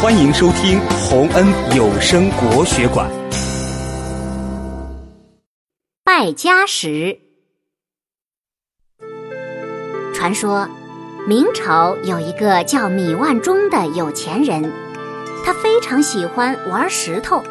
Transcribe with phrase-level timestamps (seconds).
[0.00, 1.44] 欢迎收听洪恩
[1.76, 3.10] 有声国学馆。
[6.04, 7.18] 败家石。
[10.14, 10.68] 传说，
[11.26, 14.70] 明朝有一个叫米万钟的有钱人，
[15.44, 17.42] 他非常喜欢玩石头。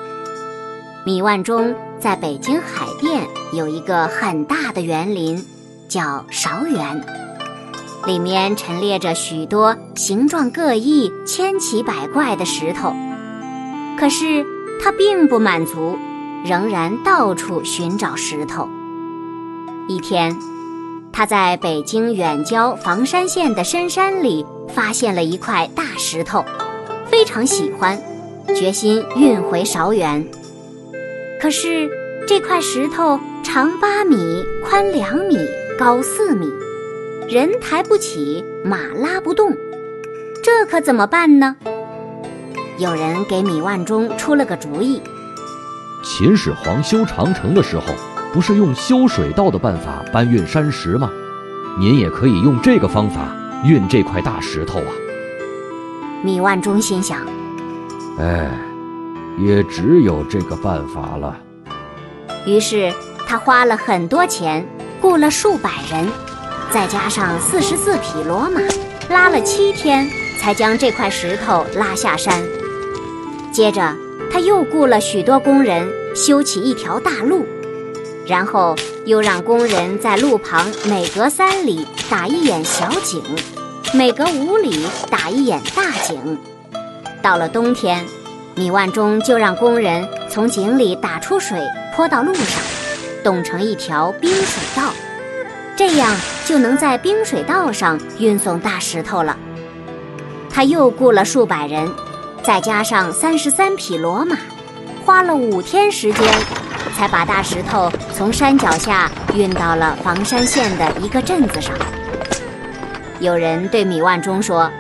[1.06, 5.46] 米万钟在北京海淀有一个很大的园林，
[5.90, 7.27] 叫韶园，
[8.08, 12.96] 里面陈列着许多形状各异、千奇百怪的石头。
[14.00, 14.46] 可是
[14.82, 15.98] 他并不满足，
[16.46, 18.70] 仍然到处寻找石头。
[19.90, 20.38] 一天，
[21.12, 26.46] 他在北京远郊房山县的深山里发现了一块大石头，
[27.08, 28.02] 非常喜欢，
[28.56, 30.26] 决心运回韶园。
[31.42, 31.90] 可是
[32.26, 34.16] 这块石头长八米，
[34.64, 35.38] 宽两米，
[35.78, 36.48] 高四米，
[37.30, 39.52] 人抬不起，马拉不动，
[40.42, 41.58] 这可怎么办呢？
[42.78, 45.02] 有人给米万钟出了个主意。
[46.06, 47.84] 秦始皇修长城的时候，
[48.32, 51.12] 不是用修水道的办法搬运山石吗？
[51.78, 54.94] 您也可以用这个方法运这块大石头啊！
[56.24, 57.20] 米万钟心想：
[58.20, 58.50] 哎。
[59.40, 61.38] 也只有这个办法了。
[62.48, 62.92] 于是
[63.28, 64.68] 他花了很多钱，
[65.00, 66.10] 雇了数百人，
[66.72, 68.62] 再加上四十四匹骡马，
[69.10, 70.08] 拉了七天
[70.40, 72.44] 才将这块石头拉下山。
[73.52, 73.96] 接着
[74.32, 77.46] 他又雇了许多工人修起一条大路，
[78.26, 83.24] 然后又让工人在路旁每隔三里打一眼小井，
[83.94, 86.38] 每隔五里打一眼大井。
[87.22, 88.06] 到了冬天。
[88.56, 91.62] 米万钟就让工人从井里打出水，
[91.96, 92.60] 泼到路上，
[93.24, 94.92] 冻成一条冰水道，
[95.78, 96.14] 这样
[96.46, 99.38] 就能在冰水道上运送大石头了。
[100.50, 101.90] 他又雇了数百人，
[102.44, 104.36] 再加上三十三匹骡马，
[105.06, 106.34] 花了五天时间，
[106.98, 111.74] 才把大石头从山脚下运到了房山县的一个镇子上。
[113.20, 114.72] 有人对米万钟说：“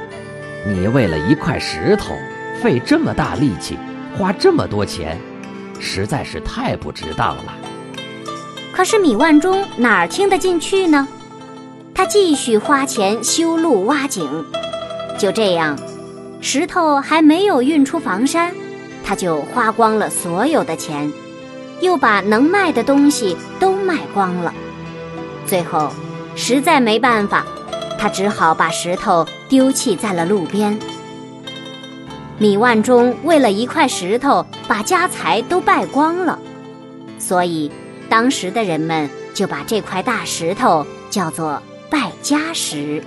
[0.65, 2.13] 你为了一块石头。”
[2.59, 3.77] 费这么大力气，
[4.17, 5.15] 花这么多钱，
[5.79, 7.53] 实在是太不值当了。
[8.77, 11.07] 可是米万钟哪儿听得进去呢？
[11.95, 14.45] 他继续花钱修路挖井。
[15.17, 15.75] 就这样，
[16.41, 18.53] 石头还没有运出房山，
[19.03, 21.11] 他就花光了所有的钱，
[21.81, 24.53] 又把能卖的东西都卖光了。
[25.47, 25.89] 最后，
[26.35, 27.43] 实在没办法，
[27.97, 30.77] 他只好把石头丢弃在了路边。
[32.37, 36.37] 米万钟为了一块石头，把家财都败光了，
[37.17, 37.71] 所以
[38.09, 43.03] 当时的人们就把这块大石头叫做败家石。